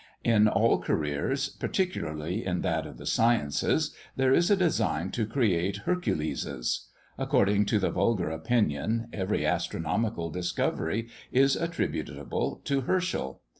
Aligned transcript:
In 0.23 0.47
all 0.47 0.79
careers, 0.79 1.47
particularly 1.49 2.43
in 2.43 2.61
that 2.61 2.87
of 2.87 2.97
the 2.97 3.05
sciences, 3.05 3.93
there 4.15 4.33
is 4.33 4.49
a 4.49 4.57
design 4.57 5.11
to 5.11 5.27
create 5.27 5.81
Herculeses. 5.85 6.87
According 7.19 7.65
to 7.65 7.77
the 7.77 7.91
vulgar 7.91 8.31
opinion, 8.31 9.09
every 9.13 9.45
astronomical 9.45 10.31
discovery 10.31 11.07
is 11.31 11.55
attributable 11.55 12.61
to 12.63 12.81
Herschel. 12.81 13.43